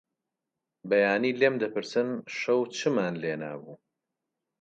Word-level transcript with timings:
بەیانی 0.89 1.37
لێم 1.39 1.55
دەپرسن 1.63 2.09
شەو 2.39 2.59
چمان 2.77 3.13
لێنابوو؟ 3.23 3.75